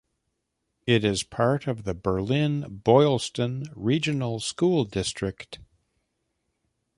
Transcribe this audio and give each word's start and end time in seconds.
It 0.87 1.05
is 1.05 1.21
part 1.21 1.67
of 1.67 1.83
the 1.83 1.93
Berlin-Boylston 1.93 3.65
Regional 3.75 4.39
School 4.39 4.83
District. 4.83 5.59